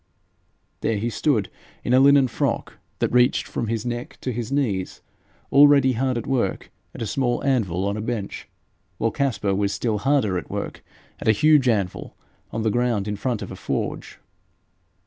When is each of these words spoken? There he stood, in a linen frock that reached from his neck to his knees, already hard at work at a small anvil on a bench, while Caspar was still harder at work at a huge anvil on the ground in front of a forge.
There 0.79 0.97
he 0.97 1.11
stood, 1.11 1.51
in 1.83 1.93
a 1.93 1.99
linen 1.99 2.27
frock 2.27 2.79
that 2.97 3.11
reached 3.11 3.45
from 3.45 3.67
his 3.67 3.85
neck 3.85 4.17
to 4.21 4.31
his 4.33 4.51
knees, 4.51 5.03
already 5.51 5.93
hard 5.93 6.17
at 6.17 6.25
work 6.25 6.71
at 6.95 7.03
a 7.03 7.05
small 7.05 7.43
anvil 7.43 7.85
on 7.85 7.95
a 7.95 8.01
bench, 8.01 8.49
while 8.97 9.11
Caspar 9.11 9.53
was 9.53 9.71
still 9.71 9.99
harder 9.99 10.39
at 10.39 10.49
work 10.49 10.83
at 11.19 11.27
a 11.27 11.31
huge 11.33 11.69
anvil 11.69 12.15
on 12.49 12.63
the 12.63 12.71
ground 12.71 13.07
in 13.07 13.15
front 13.15 13.43
of 13.43 13.51
a 13.51 13.55
forge. 13.55 14.17